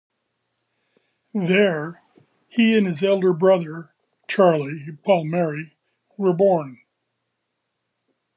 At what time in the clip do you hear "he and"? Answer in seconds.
2.49-2.87